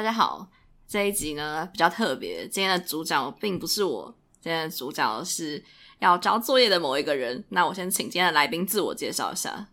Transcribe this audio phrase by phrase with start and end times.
[0.00, 0.48] 大家好，
[0.88, 5.62] 这一集呢比较特别，今天的主角并不是我，今天的主角是
[5.98, 7.44] 要交作业的某一个人。
[7.50, 9.68] 那我先请今天的来宾自我介绍一下。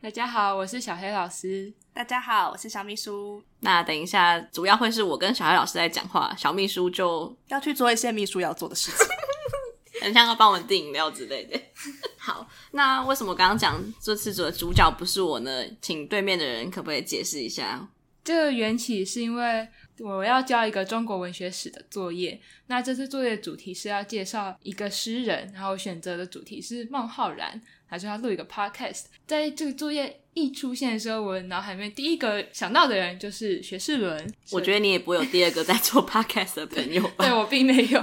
[0.00, 1.70] 大家好，我是小黑老师。
[1.92, 3.42] 大家好，我是小秘书。
[3.60, 9.06] 那等一下，主要会是我跟小黑老师在讲话，小秘书就要去做一些秘书要做的事情，
[10.00, 11.60] 很像要帮我们订饮料之类的。
[12.16, 15.62] 好，那为什么刚刚讲这次的主角不是我呢？
[15.82, 17.86] 请对面的人可不可以解释一下？
[18.24, 19.66] 这个缘起是因为
[19.98, 27.60] 我要交一个中国文学史的作业，那这次作业的主题是要介绍一个诗人，然后选择的主题是孟浩然。
[27.84, 34.34] 还是要录一个 podcast，在这个作业一出现的时候，我脑海里面第一个想到的人就是学士伦。
[34.50, 37.26] 我觉得你也不会有第二个在做 podcast 的朋友吧？
[37.26, 38.02] 对，我并没有，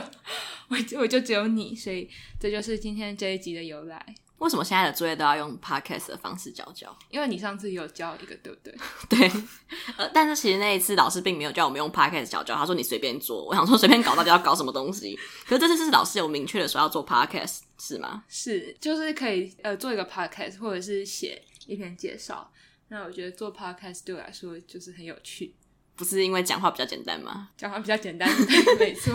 [0.67, 2.08] 我我就只有你，所以
[2.39, 4.13] 这就是今天这一集的由来。
[4.39, 6.93] 为什么现在的作业都要用 podcast 的方式交交？
[7.09, 8.75] 因为你上次有教一个，对不对？
[9.09, 9.31] 对，
[9.97, 13.45] 呃，但是其实那一次老师并没有叫我们用 podcast 交交，他说你随便做。
[13.45, 15.17] 我想说随便搞，到底要搞什么东西？
[15.45, 18.23] 可是这次是老师有明确的说要做 podcast，是吗？
[18.27, 22.52] 是，就是可以呃做一个 podcast，或者是写一篇介绍。
[22.88, 25.53] 那我觉得做 podcast 对我来说就是很有趣，
[25.95, 27.49] 不是因为讲话比较简单吗？
[27.58, 28.27] 讲话比较简单，
[28.80, 29.14] 没错。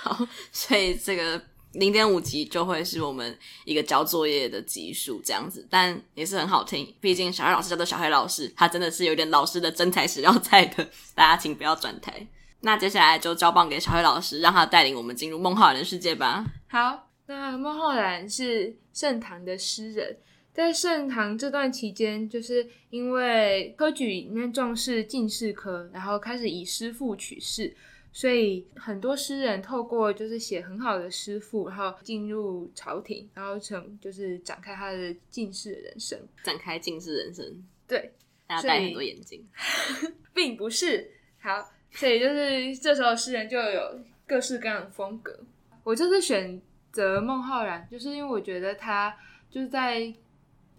[0.00, 1.40] 好，所以这个。
[1.72, 6.94] 零点五集就会是我们一个交作业的集数这样子，但也是很好听。
[7.00, 10.88] 毕竟小黑老师叫做小黑老师，他真的是有点老师的真材实料在的。
[11.14, 12.26] 大家请不要转台。
[12.60, 16.44] 那接下来就交棒给小黑老师，让他带领我们进入孟浩然的世界吧。
[16.68, 20.16] 好，那孟浩然是盛唐的诗人，
[20.52, 27.76] 在盛唐这段期间，就是因为科举里面重视进士科，然后开始以诗赋取士。
[28.10, 37.44] 所以很多诗人透过就是写很好的诗赋，然后进入朝廷，然后成就是展开他的进士的人生，展开进士人生。
[37.86, 38.12] 对，
[38.48, 39.46] 他戴很多眼镜，
[40.34, 41.12] 并不是。
[41.38, 45.38] 好，所以就是这时候诗人就有各式各样的风格。
[45.84, 49.16] 我这次选择孟浩然，就是因为我觉得他
[49.48, 50.12] 就是在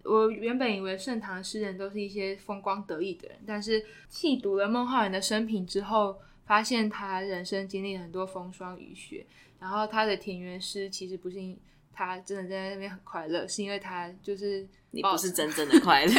[0.04, 6.18] 我原本以为盛唐诗人都是一些风光得意的人，但是细读了孟浩然的生平之后。
[6.50, 9.24] 发现他人生经历了很多风霜雨雪，
[9.60, 11.56] 然后他的田园诗其实不是因
[11.92, 16.12] 他真的在那边很快乐，是因为他就是你不是真正的 快乐，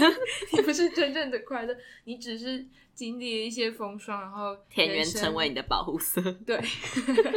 [0.53, 1.75] 你不是真正的快乐，
[2.05, 6.57] 你只是经历了一些风霜，然后田园成为你的保护色，对，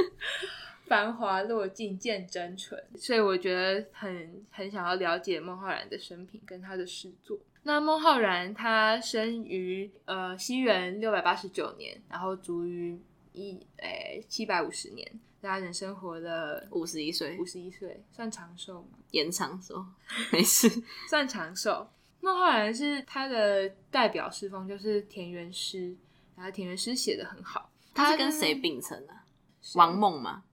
[0.87, 7.41] 繁华落尽见真纯，所以我觉得很很想要了解孟浩然的生平跟他的诗作。
[7.65, 13.01] 那孟浩然他生于呃西元六百八十九年，然后卒于
[13.33, 18.99] 一诶七百五十年，他人生活了五十一岁，五十一岁算长寿吗？
[19.11, 19.85] 延长寿，
[20.31, 20.69] 没事，
[21.09, 21.89] 算长寿。
[22.21, 25.97] 孟浩然是他的代表诗风就是田园诗，
[26.37, 27.71] 然后田园诗写的很好。
[27.95, 29.25] 他是跟谁并称啊？
[29.75, 30.45] 王孟吗？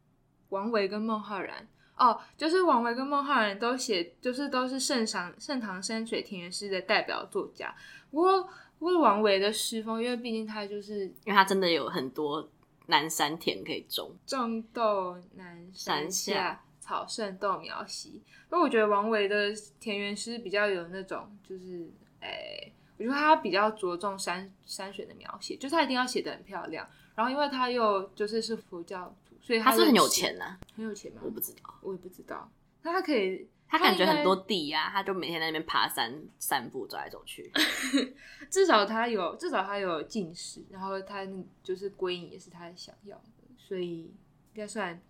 [0.50, 1.68] 王维跟孟浩然。
[2.02, 7.72] 哦，就是王维跟孟浩然都写，就是都是盛唐盛唐山水田园诗的代表作家。
[8.10, 8.42] 不过，
[8.80, 12.50] 不过王维的诗风，因为毕竟他就是，因为他真的有很多
[12.88, 18.14] 南山田可以种，种豆南山下，草盛豆苗稀。
[18.52, 21.88] 因为我觉得王维的田园诗比较有那种，就是，
[22.20, 26.88] 哎、欸，我觉得他比较着重山山水的描写，就是他一定要写的很漂亮。
[27.14, 29.16] 然后，因为他又就是是佛教。
[29.42, 31.22] 所以他，他是很有钱呐、啊，很有钱吗？
[31.24, 32.50] 我不知道，我也不知道。
[32.84, 37.52] 那他可以，他感觉很多地呀、啊，他就每天在那边爬山、散步、走来走去。
[38.50, 41.28] 至少他有，至少他有进士，然后他
[41.64, 44.14] 就是归隐也是他想要的，所以应
[44.54, 45.02] 该算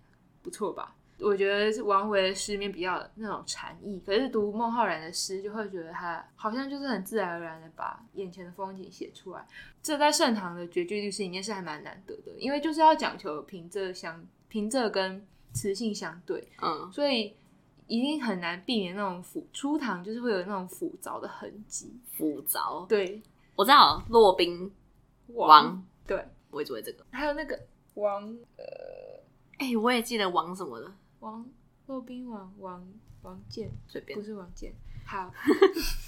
[0.42, 0.96] 不错吧。
[1.22, 9.48] 我觉得王维的诗里面比较那种禅意，可是读孟浩然的诗就会觉得他好像就是很自然而然的把眼前的风景写出来。
[9.84, 17.36] 这在盛唐的绝句律诗里面是还蛮难得的，因为就是要讲求平仄相平仄跟词性相对，嗯，所以
[17.86, 21.94] 一定很难避免那种浮初唐就是会有那种浮躁的痕迹。
[22.12, 23.22] 浮躁，对，
[23.56, 24.72] 我知道骆宾
[25.28, 27.60] 王，对，我会作为这个，还有那个
[27.94, 28.24] 王，
[28.58, 28.66] 呃，
[29.60, 30.92] 哎、欸，我也记得王什么的。
[31.22, 31.44] 王
[31.88, 32.86] 骆宾王王
[33.22, 34.74] 王建，随便，不是王建。
[35.06, 35.34] 好，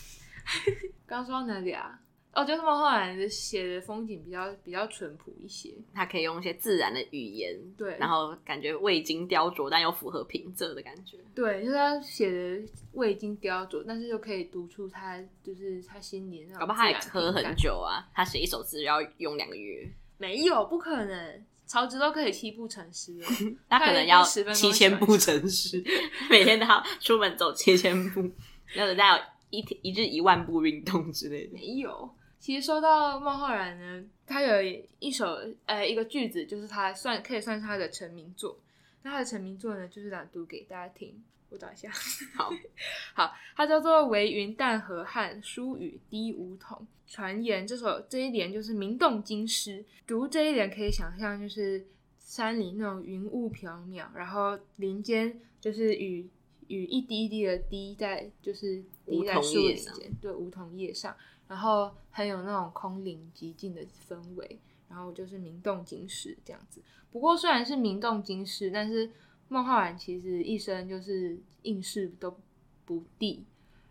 [1.07, 2.00] 刚说到哪里啊？
[2.33, 11.19] 哦，就是孟浩然写的风景比较比较淳朴一些，他可以用一些自然的语言，对，然后感觉未经雕琢，但又符合平仄的感觉。
[11.36, 16.60] 对，就是他写的未经雕琢，但是又可以读出他就是他心里那种。
[16.60, 19.88] 搞不好他也喝很久啊，他写一首诗要用两个月。
[20.18, 21.45] 没有，不可能。
[21.74, 23.28] 曹植都可以七步成诗了，
[23.68, 25.84] 他可能要七千步成诗，
[26.30, 28.22] 每天都要出门走七千步，
[28.68, 31.54] 然后人家有一天一日一万步运动之类的。
[31.56, 34.62] 没有，其实说到孟浩然呢，他有
[35.00, 35.36] 一首
[35.66, 38.60] 呃一个句子，就是他算可以算是他的成名作。
[39.02, 41.24] 那他的成名作呢，就是朗读给大家听。
[41.53, 41.91] 我找一下，
[42.35, 42.50] 好
[43.13, 46.85] 好，它叫做“惟云淡河汉，疏雨滴梧桐”。
[47.05, 49.85] 传言这首这一联就是名动京师。
[50.07, 51.85] 读这一联可以想象，就是
[52.17, 56.27] 山里那种云雾缥缈，然后林间就是雨
[56.69, 61.15] 雨一滴一滴的滴在，就是滴在树林间，对，梧桐叶上。
[61.47, 64.59] 然后很有那种空灵寂静的氛围，
[64.89, 66.81] 然后就是名动京师这样子。
[67.11, 69.11] 不过虽然是名动京师，但是
[69.48, 72.36] 孟浩然其实一生就是应试都
[72.86, 73.45] 不第，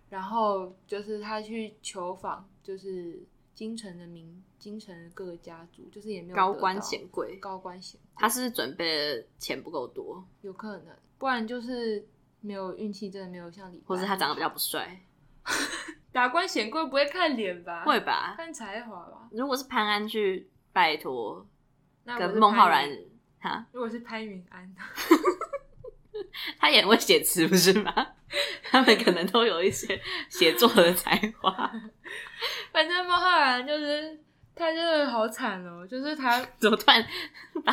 [0.08, 3.22] 然后就是他去求访，就是
[3.54, 8.10] 京城的名，京城的各个家族，就是也没有高官显贵，高官显贵。
[8.16, 12.06] 他是准备的钱不够多，有可能，不然就是
[12.40, 15.00] 没有运气，真的没有像李，或是他长得比较不帅。
[16.12, 17.84] 达官显贵不会看脸吧？
[17.84, 18.34] 会吧？
[18.36, 19.28] 看才华吧？
[19.32, 21.46] 如果是潘安去拜托，
[22.04, 22.86] 跟孟浩然
[23.40, 23.66] 哈？
[23.72, 24.74] 如果是潘云安，
[26.58, 27.92] 他也会写词不是吗？
[28.62, 31.72] 他们可能都有一些写作的才华。
[32.72, 34.18] 反正孟浩然就是
[34.54, 35.86] 他，真的好惨哦！
[35.86, 37.06] 就是他怎么突然
[37.64, 37.72] 把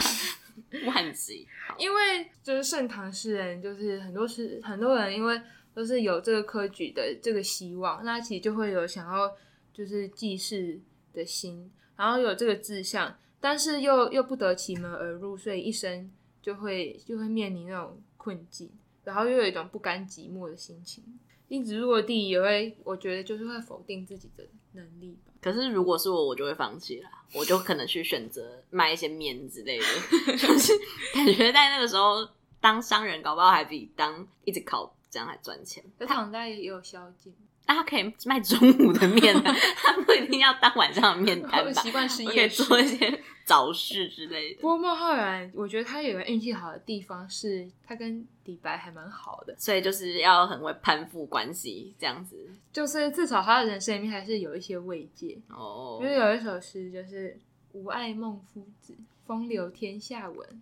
[0.72, 1.48] 惋惜？
[1.78, 5.42] 因为就是盛唐诗人，就是很多诗很多人因为。
[5.72, 9.32] 都是有这个科举的这个希望，那其实就会有想要
[9.72, 10.78] 就是济世
[11.14, 16.12] 的心，然后有这个志向，但是又又不得其门而入，所以一生
[16.42, 18.70] 就会就会面临那种困境，
[19.04, 21.04] 然后又有一种不甘寂寞的心情。
[21.48, 24.44] 一直落地也会，我觉得就是会否定自己的
[24.74, 25.34] 能力吧。
[25.42, 29.86] 可是如果是我，我就会放弃啦，我就可能去选择卖一些面之类的，
[30.38, 30.74] 就是
[31.14, 32.28] 感觉在那个时候
[32.60, 34.96] 当商人，搞不好还比当一直考。
[35.12, 37.34] 这样还赚钱，可唐代也有宵禁，
[37.70, 39.32] 那他可以卖中午的面，
[39.84, 41.72] 他不一定要当晚上的面摊吧？
[41.84, 44.62] 习惯是夜市做一些早市之类的。
[44.62, 56.00] 不过孟浩然，我觉得他有个运气好的地方是，他跟李白还蛮好的，所以就是要很会攀附关系，这样子，就是至少他的人生里面还是有一些慰藉哦。
[56.02, 57.40] 因为有一首诗就是
[57.74, 58.96] “吾爱孟夫子，
[59.28, 60.62] 风流天下闻”，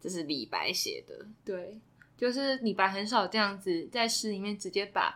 [0.00, 1.80] 这是李白写的，对。
[2.16, 5.12] 就是李白很少这样子在诗里面直接把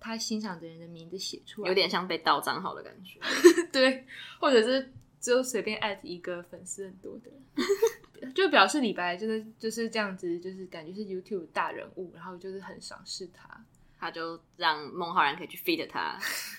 [0.00, 3.20] 他欣赏的人的名字写出来，有点像被盗账号的感觉。
[3.70, 4.04] 对，
[4.40, 7.30] 或者是就随便艾特一个粉丝很多的
[8.20, 13.64] 人， 就表示李白就是就是这样子，就是感觉是 YouTube 大人物，然后就是很赏识他，
[13.98, 16.18] 他就让孟浩然可以去 feed 他。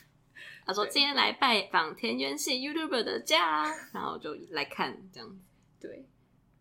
[0.64, 5.38] 他说今天来拜访田园系 YouTuber 的家，然后就来看这样子。
[5.80, 6.06] 对，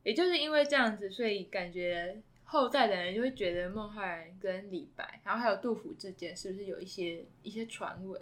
[0.03, 2.23] 也就是因为这样子，所以感觉。
[2.52, 8.20] 后代的人就会觉得孟浩然跟李白，然后还有杜甫之间是不是有一些一些传闻？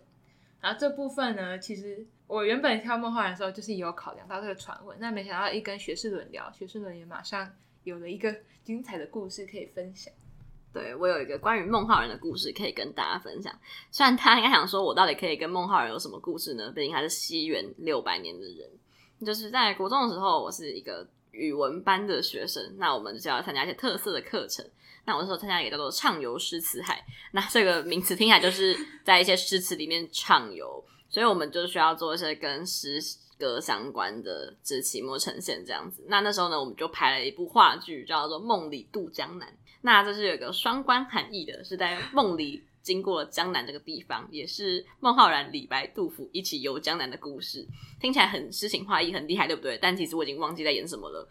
[0.61, 7.51] 然后这部分呢，其实我原本挑孟浩然的时候，就是有考量到这个传闻，那没想到一跟学士伦聊，学士伦也马上
[7.85, 10.13] 有了一个精彩的故事可以分享。
[10.75, 13.59] 对，我有一个关于孟浩然的故事可以跟大家分享。
[13.91, 16.71] 虽然他应该想说，我到底可以跟孟浩然有什么故事呢？
[16.77, 18.71] 毕竟他是西元六百年的人，
[19.25, 21.09] 就是在国中的时候，我是一个。
[21.39, 24.65] 语文班的学生，那我们就要参加一些特色的课程。
[25.07, 27.03] 那我那时候参加一个叫做“畅游诗词海”，
[27.33, 33.01] 那这个名词听起来就是在一些诗词里面畅游，所以我们就需要做一些跟诗
[33.39, 36.05] 歌相关的就是期末呈现这样子。
[36.09, 39.49] 那那时候呢，我们就排了一部话剧，叫做《梦里渡江南》。
[39.81, 42.65] 那这是有一个双关含义的，是在梦里。
[42.89, 47.67] 经过了江南这个地方，也是孟浩然、李白、杜甫一起游江南的故事，
[48.01, 49.77] 听起来很诗情画意，很厉害，对不对？
[49.77, 51.29] 但其实我已经忘记在演什么了。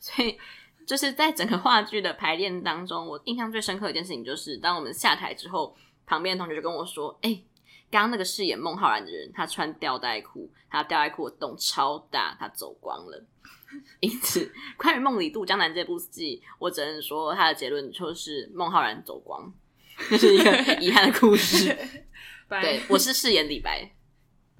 [0.00, 0.36] 所以
[0.84, 7.40] 就是在整个话剧的排练当中，我印象最深刻一件事情就是，当我们下台之后，旁边的同学就跟我说：“哎、
[7.88, 13.24] 刚刚那个饰演孟浩然的人，他穿吊带裤，他吊带裤的洞超大，他走光了。
[14.00, 19.52] ”因此，关于《梦里渡江南》这部戏，我只能说他的结论就是孟浩然走光。
[20.10, 20.50] 这是一个
[20.80, 21.74] 遗憾的故事。
[22.48, 23.90] 对，我是饰演李白。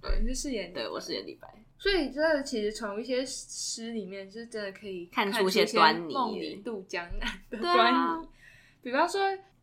[0.03, 1.49] 对，你是饰演，对，我饰演李白。
[1.79, 6.15] 所以，真的其实从一些诗里面，是真的可以看出一些端倪。
[6.15, 7.97] 梦里渡江南的端倪。
[7.97, 8.29] 啊、
[8.83, 9.21] 比方说，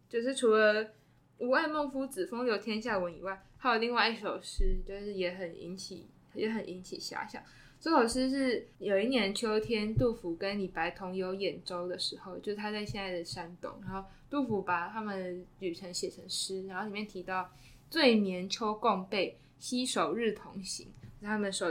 [0.08, 0.94] 就是除了
[1.40, 7.42] “吾爱孟夫子，风流天下闻”以外，还有另外一首诗，就是也很引起，也很引起遐想。
[7.80, 17.52] 这首诗是有一年秋天，杜甫跟李白同游兖州的时候，就是他在现在的山东，然后杜甫把他们的旅程写成诗，然后里面提到
[17.88, 21.68] “醉眠秋共被，携手日同行”，他们手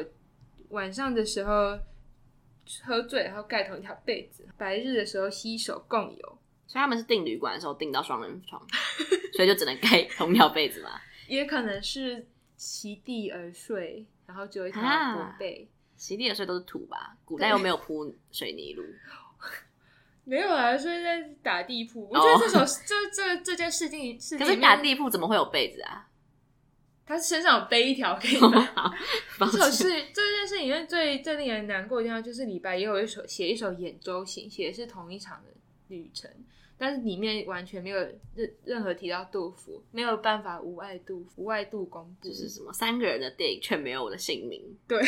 [0.69, 1.77] 晚上的时候
[2.85, 6.39] 喝醉，然后盖同一条被子；白日的时候携手共游。
[6.69, 8.65] 所以他们是订旅馆的时候订到双人床，
[9.35, 10.91] 所以就只能盖同一条被子嘛？
[11.27, 12.25] 也可能是
[12.57, 14.07] 席地而睡。
[14.25, 15.69] 然后只有一条驼背。
[15.97, 17.17] 席地而睡都是土吧？
[17.25, 18.85] 古代又没有铺水泥路。
[20.25, 22.09] 没有啊，所以在打地铺。
[22.09, 22.69] 我觉得这首、oh.
[22.87, 26.09] 这这这件事情是，可是打地铺怎么会有被子啊？
[27.05, 28.95] 他身上有背一条可以拿。
[29.51, 35.51] 这首是这件事里面最最令人难过的地方，就是李白也有一首写一首《兖州行》，写的是同一场的
[35.89, 36.31] 旅程，
[36.79, 37.99] 但是里面完全没有
[38.37, 44.63] 任任何提到杜甫，没有办法无爱杜甫，无爱杜公，就是什么三个人的电影却没有我的姓名。
[44.87, 45.03] 对，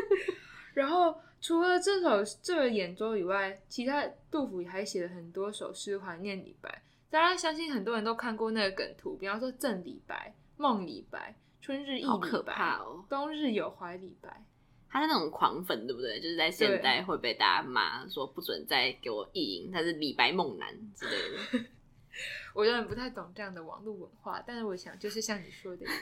[0.72, 1.14] 然后。
[1.40, 6.82] 除了这首这个演奏以外，其他杜甫还写了很多首诗怀念李白。
[7.08, 14.44] 大家相信很多人都看过那个梗图，比方说“赠李白”“梦李白”“春日忆李白”“好可怕哦”“冬日有怀李白”。
[14.90, 16.18] 他是那种狂粉，对不对？
[16.20, 21.68] 就是在现代会被大家骂说不准再给我意淫，他是李白梦男之类的。
[22.54, 25.96] 我有点不太懂这样的网络文化，但是我想就是像你说的一样。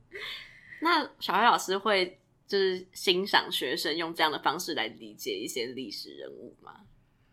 [0.80, 2.16] 那小黑老师会。
[2.50, 6.80] 就是欣赏学生用这样的方式来理解一些历史人物嘛，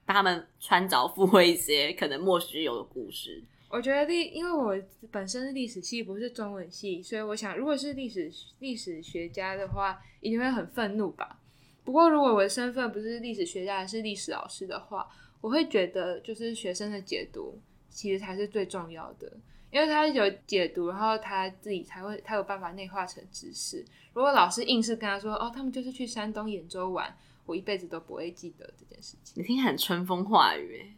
[0.06, 3.44] 他们穿凿附会一些可能莫须有的故事。
[3.68, 11.40] 我觉得历，因为我本身是历史系，不是中文系，所以我想，如果是历史历史学家的话，一定会很愤怒吧。
[11.84, 15.10] 不过，如果我的身份不是历史学家，而是历史老师的话，
[15.42, 17.60] 我会觉得，就是学生的解读
[17.90, 19.36] 其实才是最重要的。
[19.72, 23.86] 因为他有解读，然后他自己才会，他有办法内化成知识。
[24.14, 29.34] 如果老师硬是跟他说：“哦，他们就是去山东兖州玩”，我一辈子都不会记得这件事情。
[29.36, 30.94] 你听很春风化雨，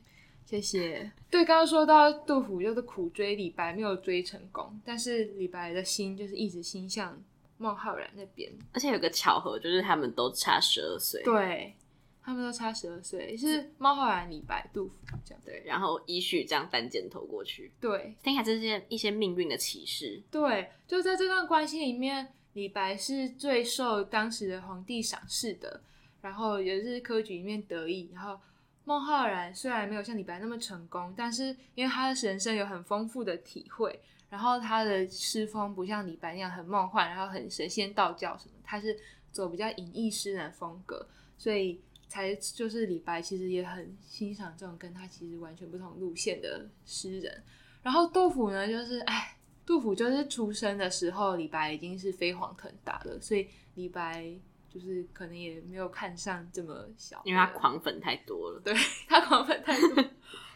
[0.46, 1.12] 谢谢。
[1.30, 7.22] 对，刚刚说到杜甫就是苦追李白，没有追成功，但是李白的心就是一直心向
[7.58, 8.52] 孟浩然那边。
[8.74, 11.22] 而且有个巧合，就是他们都差十二岁。
[11.24, 11.76] 对。
[12.22, 14.96] 他们都差十二岁，是孟浩然、李白、杜甫
[15.26, 15.42] 这样。
[15.44, 17.72] 对，然后依序这样单箭头过去。
[17.82, 20.22] 对，听起来这是一些命运的启示。
[20.30, 25.82] 对，就在这段关系里面，李白是最受当时的皇帝赏识的，
[26.22, 28.12] 然后也是科举里面得意。
[28.14, 28.40] 然后
[28.84, 34.00] 孟浩然虽然没有像李白那么成功，但是因为他的人生有很丰富的体会，
[34.30, 38.96] 然后他的诗风不像李白那样很梦幻，然后很神仙道教什么，他是
[39.32, 41.82] 走比较隐逸诗人风格，所以。
[42.10, 47.42] 才就是李白，其实也很欣赏这种跟他其实完全不同路线的诗人。
[47.82, 54.34] 然后杜甫呢，就是哎，杜甫就是出生的时候，李白已经是飞黄腾达了，所以李白
[54.68, 58.62] 就是可能也没有看上这么小，因为他狂粉太多了。
[58.62, 58.74] 对，
[59.08, 60.04] 他狂粉太多，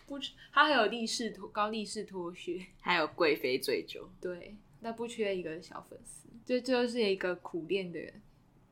[0.05, 0.19] 不，
[0.51, 4.09] 他还有力士脱高力士脱靴，还有贵妃醉酒。
[4.19, 7.99] 对，那不缺一个小粉丝，这就是一个苦练的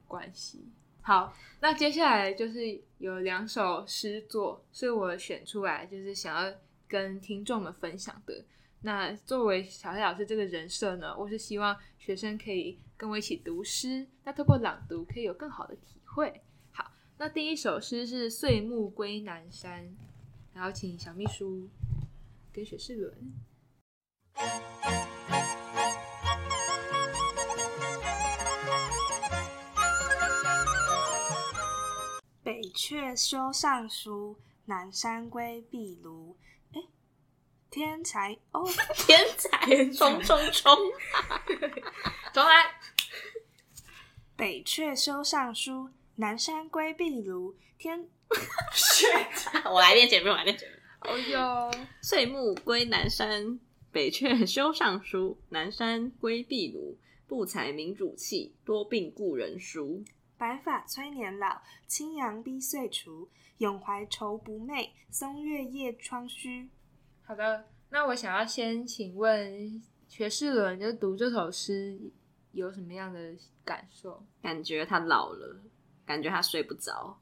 [0.07, 0.65] 关系。
[1.03, 6.55] 好，那接下来就是有两首诗作，是我选出来，就是想要
[6.87, 8.45] 跟听众们分享的。
[8.81, 16.41] 那作为小黑老师这个人设呢，我是希望学生可以跟我一起读诗，那透过朗读可以有更好的体会。
[16.71, 19.83] 好，那第一首诗是《岁暮归南山》，
[20.53, 21.67] 然后请小秘书
[22.53, 23.13] 跟雪士伦。
[32.51, 36.35] 北阙修上书，南山归壁庐。
[36.73, 36.81] 哎，
[37.69, 38.69] 天才哦，
[39.07, 39.57] 天才，
[39.95, 40.77] 冲冲冲！
[42.33, 42.65] 重来。
[44.35, 47.55] 北阙修上书，南山归壁庐。
[47.77, 48.09] 天，
[49.71, 50.77] 我来念前面，我来念前面。
[51.03, 53.57] 哦哟，岁暮归南山，
[53.93, 56.97] 北阙修上书，南山归壁庐。
[57.29, 60.03] 不才明主弃，多病故人疏。
[60.41, 63.29] 白发催年老，青阳逼岁除。
[63.59, 66.67] 永怀愁不寐，松月夜窗虚。
[67.21, 72.11] 好的，那我想要先请问学士伦，就读这首诗
[72.53, 74.25] 有什么样的感受？
[74.41, 75.61] 感觉他老了，
[76.07, 77.19] 感觉他睡不着，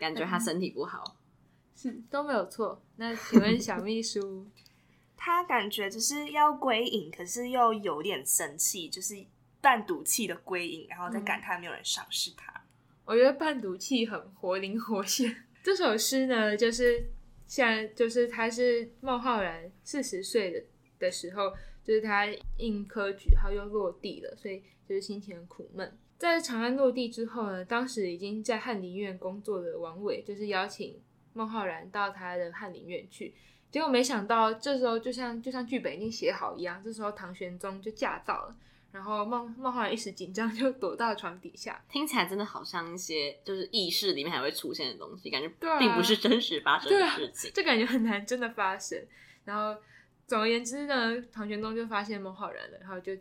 [0.00, 1.18] 感觉他身体不好，
[1.76, 2.82] 是都没有错。
[2.96, 4.44] 那请问小秘书，
[5.16, 9.24] 他感觉就是要归隐，可是又有点生气，就是。
[9.60, 12.52] 半赌气的归隐，然后再感叹没有人赏识他。
[12.52, 12.60] 嗯。
[13.04, 15.44] 我觉得半赌气很活灵活现。
[15.62, 17.04] 这首诗呢，就是
[17.46, 20.62] 像，就是他是孟浩然四十岁的
[20.98, 21.52] 的时候，
[21.84, 22.26] 就是他
[22.58, 25.98] 应科举，然后又落地了，所以就是心情很苦闷。
[26.16, 31.00] 在长安落地之后呢，当时已经在翰林院工作的王维，就是邀请
[31.32, 33.34] 孟浩然到他的翰林院去。
[33.70, 38.56] 结果没想到，这时候就像就像剧本已经写好一样，这时候唐玄宗就驾到了。
[38.92, 41.80] 然后孟孟浩然一时紧张，就躲到床底下。
[41.88, 47.50] 听起来真的好像一些就是意识里面还会出现的东西，感觉并不是真实发生的事情。
[47.54, 48.98] 这、啊、感觉很难真的发生。
[49.44, 49.80] 然后
[50.26, 53.12] 总而言之呢，唐玄宗就发现孟浩然了，然后就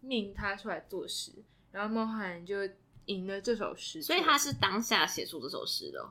[0.00, 1.32] 命他出来作诗。
[1.70, 2.56] 然后孟浩然就
[3.04, 6.08] 吟了这首诗，所以他是当下写出这首诗的，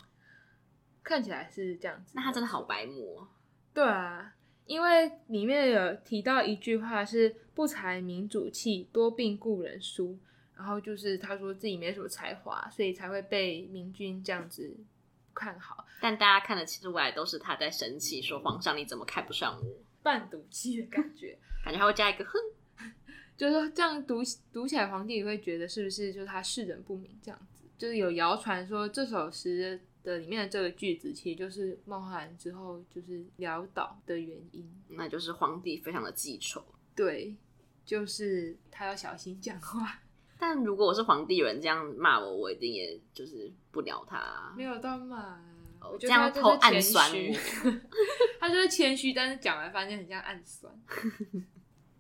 [1.04, 2.14] 看起来是这样子。
[2.16, 3.28] 那他真的好白目哦。
[3.74, 4.34] 对啊，
[4.68, 10.18] 因为里面有提到一句话是“不才民主气，多病故人疏”，
[10.56, 14.78] 然后就是他说自己没什么才华，所以才会被明君这样子
[15.34, 15.86] 看好。
[16.02, 19.84] 但大家看得出来，都是他在生气，说皇上你怎么看不上我？
[20.04, 22.34] 半赌气的感觉， 感觉还会加一个哼。
[23.38, 24.22] 就是说这样读
[24.52, 27.64] 读起来，皇帝也会觉得是不是就是他世人不明这样子？
[27.78, 34.66] 就是有谣传说这首诗的里面的这个句子，其实就是孟浩然之后就是潦倒的原因。
[34.88, 36.64] 那就是皇帝非常的记仇。
[36.96, 37.36] 对，
[37.86, 40.00] 就是他要小心讲话。
[40.40, 44.54] 但如果我是皇帝，有人这样骂我，我一定也就是不鸟他。
[44.56, 45.34] 没有到骂，
[45.82, 47.38] 哦、我觉得他这样偷暗酸我。
[48.40, 50.74] 他就是谦虚，但是讲完发现很像暗酸。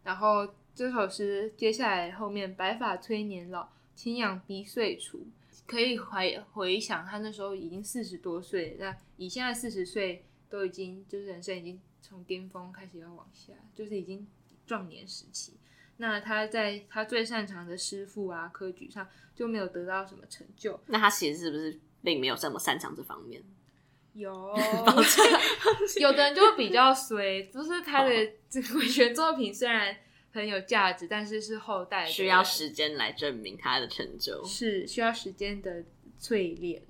[0.03, 0.47] 然后。
[0.77, 5.25] 这首诗接下来后面“白发催年老，青阳逼岁除”，
[5.67, 14.25] 可以回回想他那时候已经四十多岁，那以现在四十岁都已经就是人生已经从巅峰开始要往下，就是已经
[14.65, 15.57] 壮年时期。
[15.97, 19.05] 那他在他最擅长的诗赋啊科举上
[19.35, 20.79] 就没有得到什么成就。
[20.87, 23.43] 那他其实是不是并没有这么擅长这方面？
[24.13, 24.31] 有
[25.99, 28.09] 有的人就比较衰，就是他的
[28.49, 29.95] 这个文学作品虽然。
[30.37, 35.83] 很有价值，但是是后代需要时间来证明他的成就，是需要时间的
[36.19, 36.83] 淬炼。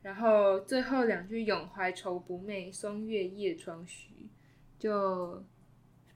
[0.00, 4.26] 然后最后两句“永怀愁不寐，松月夜窗虚”，
[4.80, 5.44] 就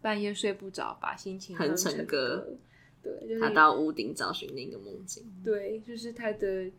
[0.00, 2.48] 半夜睡不着，把心情哼成歌。
[3.02, 5.24] 对，就是、他到屋顶找寻那个梦境。
[5.44, 6.70] 对，就是他的，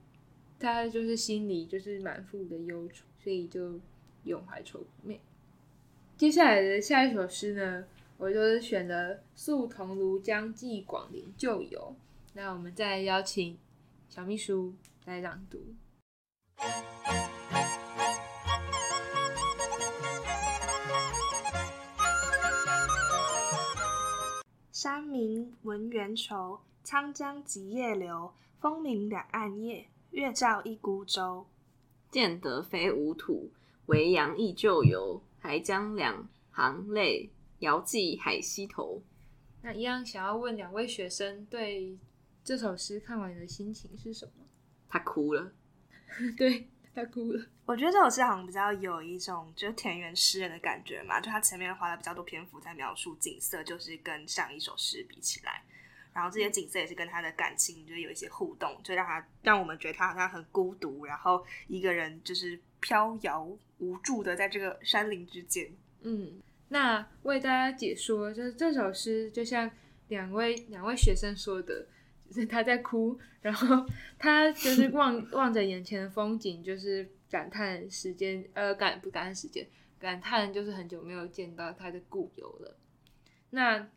[0.60, 3.80] 他就是心里就是满腹的忧愁，所以就
[4.26, 5.20] 永怀愁不寐。
[6.18, 7.86] 接下来的下一首诗呢？
[8.20, 11.96] 我就是选了《宿桐庐江寄广陵旧游》，
[12.34, 13.56] 那我们再邀请
[14.10, 14.74] 小秘书
[15.06, 15.60] 来朗读。
[24.72, 28.34] 山明闻猿愁，沧江即夜流。
[28.60, 31.46] 风鸣两岸夜，月照一孤舟。
[32.10, 33.52] 见得非吾土，
[33.86, 35.22] 维扬忆旧游。
[35.40, 37.30] 还将两行泪。
[37.60, 39.02] 遥寄海西头。
[39.62, 41.98] 那一样想要问两位学生，对
[42.44, 44.46] 这首诗看完的心情是什么？
[44.88, 45.52] 他哭了，
[46.38, 47.46] 对，他哭了。
[47.66, 55.64] 我觉得这首诗好像比较有一种就是田园诗人的感觉嘛，就他前面花了比较多篇幅在描述景色，就是跟上一首诗比起来，
[56.14, 63.46] 然后这些景色也是跟他的感情就有一些互动，就让他让我们觉得他好像很孤独，然后一个人就是飘摇
[63.80, 65.70] 无助的在这个山林之间，
[66.02, 66.40] 嗯。
[66.70, 69.72] 那为大家解说，就是这首诗就像
[70.10, 71.88] 两位两位学生说的，
[72.28, 73.86] 就是他在哭，然后
[74.20, 79.66] 他就是望望着眼前的风景，就是感叹时间，呃，感不感叹时间，
[79.98, 82.78] 感叹就是很久没有见到他的故友了。
[83.52, 83.90] 那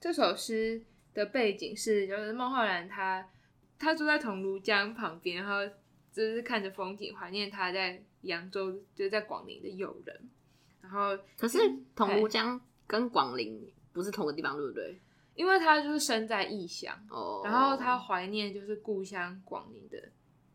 [0.00, 3.28] 这首诗的背景是，就是孟浩然他
[3.78, 5.74] 他住在桐庐江旁边，然后
[6.12, 10.30] 就是看着风景，怀念他在扬州，就是在广陵的友人。
[10.88, 11.58] 然后，可是
[11.96, 13.60] 桐庐江跟广陵
[13.92, 15.00] 不是同个地方，对不对？
[15.34, 19.98] 因为他就是身在异乡哦，然后他怀念就是故乡广陵的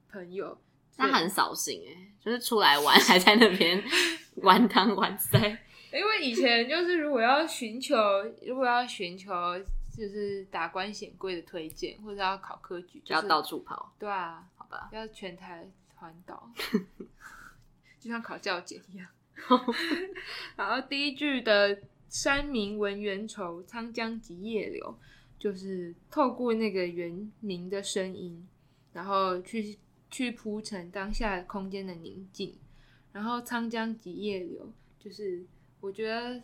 [0.09, 0.57] 朋友，
[0.97, 3.83] 他很扫兴哎，就是出来玩还在那边
[4.41, 5.37] 玩汤玩塞。
[5.93, 7.95] 因为以前就是如果要寻求，
[8.47, 9.29] 如果要寻求
[9.95, 13.93] 就是达官显贵的推荐，或者要考科举，就要到处跑。
[13.99, 16.49] 对啊，好吧，要全台环岛，
[17.99, 19.05] 就像考教检一样。
[20.55, 24.97] 然后第一句的“山明文缘愁，沧江即夜流”，
[25.39, 28.47] 就是透过那个猿鸣的声音，
[28.93, 29.77] 然后去
[30.09, 32.55] 去铺陈当下空间的宁静。
[33.11, 35.43] 然后“沧江即夜流”，就是
[35.79, 36.41] 我觉得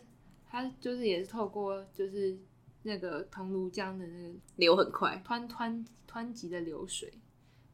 [0.50, 2.36] 它就是也是透过就是
[2.82, 7.12] 那个桐庐江的那个流很快，湍湍湍急的流水，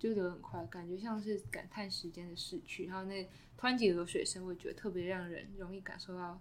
[0.09, 2.87] 就流很快，感觉像是感叹时间的逝去。
[2.87, 3.27] 然后那。
[3.57, 6.39] 湍急的流水声，我觉得特别让人容易感受到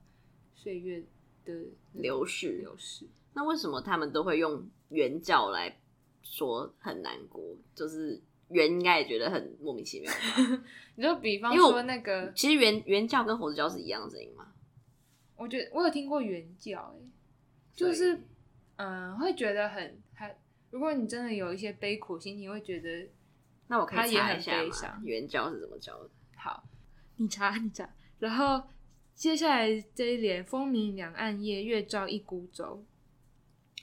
[0.55, 1.01] 岁月
[1.45, 1.53] 的
[1.93, 2.57] 流逝。
[2.57, 3.07] 流逝。
[3.33, 5.79] 那为什么他们都会用原教来
[6.21, 7.41] 说很难过？
[7.73, 10.63] 就是原应该也觉得很莫名其妙吧。
[10.95, 14.51] 你就比方说那个，其实原原教跟猴子教是一样的声音吗？
[15.37, 17.05] 我觉得我有听过原教，哎，
[17.73, 18.19] 就是
[18.75, 20.37] 嗯，会觉得很还。
[20.71, 23.07] 如果你真的有一些悲苦心情，会觉得
[23.67, 25.01] 那我可以查一下悲伤。
[25.03, 26.09] 原教是怎么教的？
[26.35, 26.63] 好。
[27.17, 28.63] 你查你查，然后
[29.13, 32.83] 接下来这一联“风鸣两岸夜，月照一孤舟”，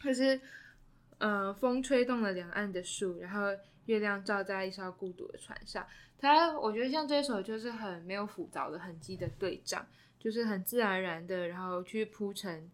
[0.02, 0.40] 可是
[1.18, 3.42] 呃，风吹动了两岸的树，然后
[3.86, 5.86] 月亮照在一艘孤独的船上。
[6.18, 9.86] 它，我觉得像这首就是很没有复杂的痕迹的对仗，
[10.18, 12.68] 就是很自然而然的，然后去铺陈，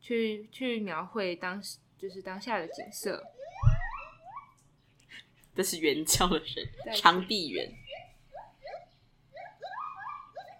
[0.00, 3.22] 去去描绘当时就是当下的景色。
[5.60, 6.64] 这是猿叫的声，
[6.96, 7.70] 长臂猿。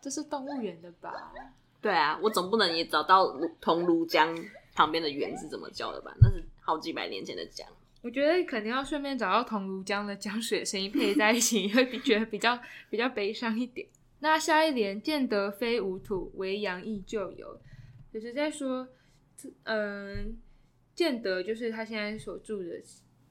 [0.02, 1.32] 这是动物园的吧？
[1.80, 3.32] 对啊，我总不能也找到
[3.62, 4.36] 桐庐江
[4.74, 6.14] 旁边的猿是怎么叫的吧？
[6.20, 6.44] 那是。
[6.60, 7.66] 好几百年前的江，
[8.02, 12.60] 我觉得肯定要顺便找到桐庐江的江水的声音配在一起， 会比觉得比较
[12.90, 13.88] 比较悲伤一点。
[14.18, 17.58] 那下一联“见得非吾土，为阳亦旧有”，
[18.12, 18.86] 就是在说，
[19.62, 20.36] 嗯，
[20.94, 22.82] 见得就是他现在所住的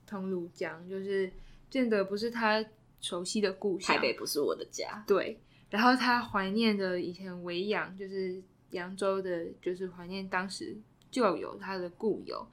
[0.08, 1.32] 桐庐江，就是
[1.70, 2.64] 见得不是他
[3.02, 5.04] 熟悉的故乡，台北不是我的家。
[5.08, 10.78] 对，然后他怀念着以前维扬，就是扬州的，就是怀念当时
[11.12, 12.48] 旧友他的故友。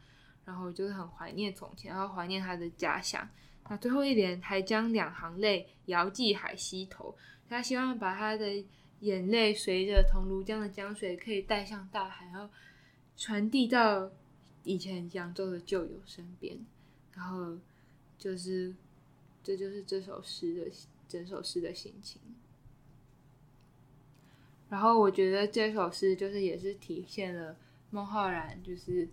[0.44, 3.28] 然后就是很怀念从前，然后怀念他的家乡。
[3.68, 7.12] 那最后一联还将两行泪遥寄海西头，
[7.48, 8.64] 他希望把他的
[9.00, 12.48] 眼泪随着桐庐江的江水可以带向大海，然后
[13.16, 14.08] 传递到
[14.62, 16.56] 以前扬州的旧友身边。
[17.12, 17.58] 然后
[18.16, 18.72] 就是，
[19.46, 20.70] 这就是这首诗的
[21.06, 22.20] 整首诗的心情。
[24.68, 27.56] 然后我觉得这首诗就是也是体现了
[27.90, 29.08] 孟浩然就是。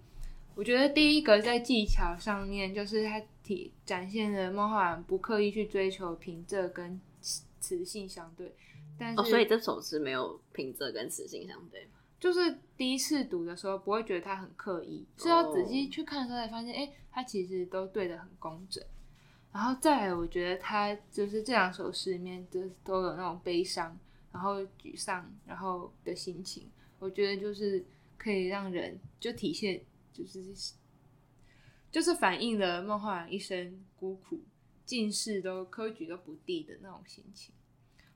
[0.56, 7.02] 我觉得第一个在技巧上面，就是他体展现了孟浩然不刻意去追求平仄跟
[7.60, 8.56] 词性相对，
[9.00, 11.88] 但是、哦、所以这首诗没有平仄跟词性相对，
[12.20, 18.84] 就是第一次读的时候不会觉得它很刻意，是要仔细去看的时候才发现，哎、欸，他其实都对的很工整。
[19.54, 23.98] 然后再来，我觉得他就是这两首诗里面都都有那种悲伤，
[24.32, 27.86] 然后沮丧，然后的心情，我觉得就是
[28.18, 29.82] 可以让人就体现。
[30.16, 30.54] 就是
[31.90, 34.44] 就是反映了孟浩然一生孤苦，
[34.86, 37.52] 进士都科举都不第的那种心情。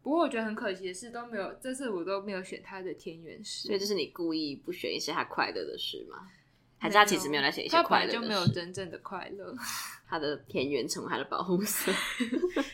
[0.03, 3.65] 不过我觉得很可惜的是都没有，这次我都没有选他的田园诗。
[3.65, 6.29] 所以这是你故意不选一些他快乐的诗吗？
[6.77, 9.55] 还是他其实没有来写一些快乐就没有真正的快乐。
[10.07, 11.91] 他的田园成为他的保护色。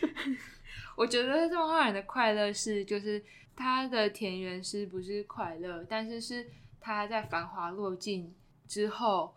[0.96, 3.24] 我觉得这种画人的快乐是，就是
[3.56, 6.48] 他的田园诗不是快乐，但是是
[6.80, 8.34] 他在繁华落尽。
[8.66, 9.36] 之后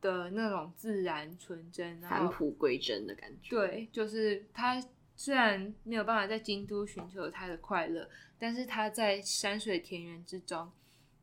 [0.00, 3.50] 的那种自然纯真，返璞归真的感觉。
[3.50, 4.82] 对，就是他
[5.14, 8.08] 虽然没有办法在京都寻求他的快乐，
[8.40, 10.68] 但是他在山水田园之中，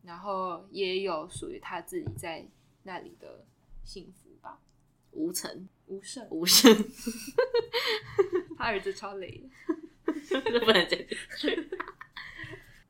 [0.03, 2.45] 然后也有属于他自己在
[2.84, 3.46] 那里的
[3.84, 4.60] 幸福吧。
[5.12, 6.72] 无尘，无胜，无声。
[8.58, 9.43] 他儿子超累
[10.06, 11.65] 的， 不能这样。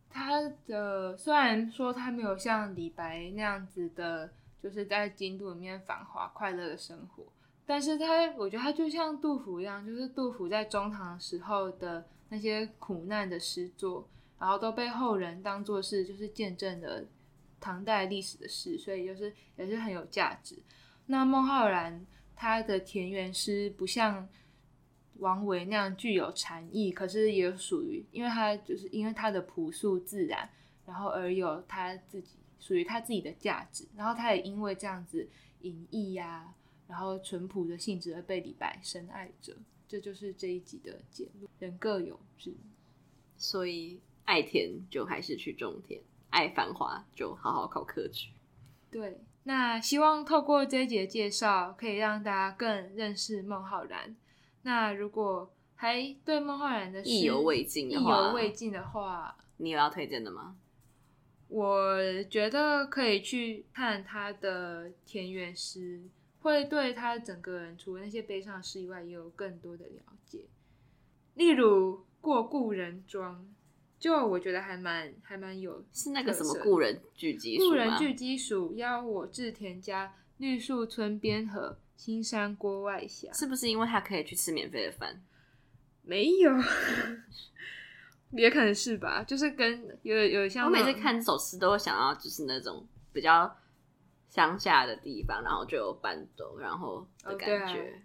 [0.10, 4.34] 他的虽然说他没有像李白那样子的。
[4.64, 7.26] 就是在京都里面繁华快乐的生活，
[7.66, 14.08] 但是他，我觉得他就像杜甫一样，就是杜甫在中唐时候的那些苦难的诗作，
[14.40, 17.04] 然后都被后人当做是就是见证了
[17.63, 20.58] 唐代历史的事，所以就是也是很有价值。
[21.06, 24.28] 那孟浩然他的田园诗不像
[25.19, 30.49] 王维那样具有禅意，可是也属于，因为他就是因为他的朴素自然，
[30.86, 32.38] 然后而有他自己。
[32.60, 35.28] 属于他自己的价值，然后他也因为这样子
[35.63, 36.56] 隐逸呀，
[36.88, 39.54] 然后淳朴的性质而被李白深爱着。
[39.86, 42.56] 这就是这一集的结论：人各有志，
[43.36, 45.99] 所以爱田就还是去种田，
[46.34, 48.30] 爱繁华就好好考科举。
[48.89, 54.15] 对，那希望透过这一集的介绍，可以让大家更认识孟浩然。
[54.63, 60.56] 那如果还对孟浩然的意犹未尽，意犹未尽的话，你有要推荐的吗？
[61.50, 66.02] 我觉得可以去看他的田园诗，
[66.41, 70.46] 会对他整个人除了那些悲伤的诗以外，也有更多的了解。
[71.36, 73.41] 例如《过故人庄》，
[74.04, 77.58] 就我觉得还蛮还蛮有，是那个什么故人聚集？
[77.58, 83.32] 故人具鸡黍，邀我至田家，绿树村边合，青山郭外斜。
[83.32, 85.24] 是不是因为他可以去吃免费的饭？
[86.02, 86.52] 没有。
[88.36, 93.56] 也可能是吧，就是跟有有像我每次看这首诗，都会想到就是那种比较
[94.28, 97.80] 乡下的地方，然后就有搬走，然后的感觉。
[97.80, 98.02] 哦、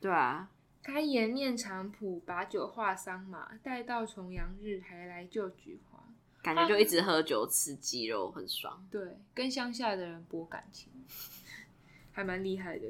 [0.00, 0.48] 对啊，
[0.84, 5.98] 开颜面场圃，把酒话桑麻，待到重阳日，还来就菊花。
[6.42, 8.86] 感觉就一直喝酒吃鸡肉，很爽。
[8.90, 10.92] 对，跟乡下的人博感情，
[12.12, 12.86] 还蛮厉害的。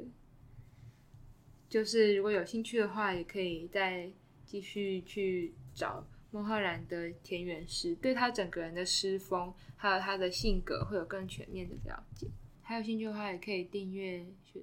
[1.68, 4.10] 就是如果有兴趣的话，也可以再
[4.44, 6.04] 继续去找。
[6.32, 12.26] 孟浩然的田园诗，对他整个人的诗风，还有他的性格，会有更全面的了解。
[12.60, 14.60] 还有兴趣的话，也可以订阅学，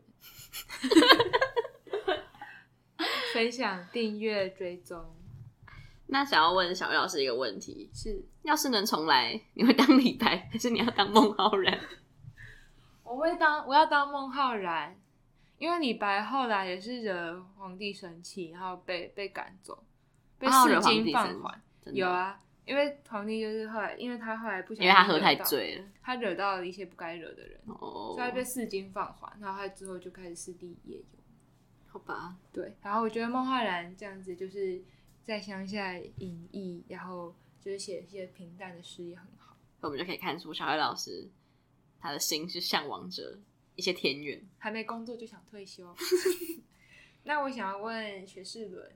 [3.33, 5.15] 分享、订阅、追踪。
[6.07, 11.79] 那想要问小黑老师一个问题：是，要是能重来，你会当李白，还是你要当孟浩然？
[13.03, 14.99] 我会当，我要当孟浩然，
[15.57, 19.83] 因为李白后来也是惹皇帝生气，然后被被赶走，
[20.37, 21.61] 被四金放还。
[21.93, 31.20] 有啊，因为皇帝就是后来，因为他后来不想，因为他喝太醉了，他惹到了一些不该惹的人，哦，所以他被四金放还，然后他之后就开始四地夜游。
[31.91, 34.81] 好吧，对，然后我觉得孟浩然这样子就是。
[35.23, 39.55] 在乡下隐逸，然后就是写一些平淡的诗也很好。
[39.81, 41.29] 我们就可以看出小黑老师
[42.01, 43.37] 他的心是向往着
[43.75, 45.95] 一些田园，还没工作就想退休。
[47.23, 48.91] 那我想要问学士伦，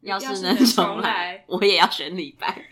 [0.00, 2.66] 要是能重来，我也要选李白，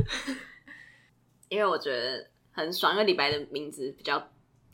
[1.50, 4.18] 因为我觉得很爽，因为李白的名字比较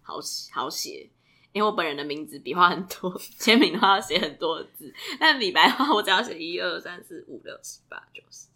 [0.00, 0.20] 好
[0.52, 1.10] 好写。
[1.54, 8.48] 因为我本人的名字笔画很多，签名的话要写很多的字，但李白的话我只要写一二三四五六七八九十，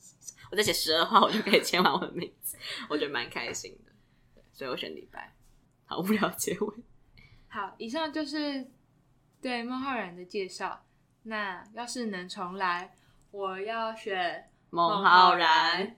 [0.50, 2.58] 我再写十二画，我就可以签完我的名字，
[2.90, 3.92] 我觉得蛮开心的，
[4.52, 5.32] 所以我选李白。
[5.86, 6.74] 好无聊结尾。
[7.48, 8.68] 好，以上就是
[9.40, 10.84] 对孟浩然的介绍。
[11.22, 12.96] 那要是能重来，
[13.30, 15.97] 我要选孟浩然。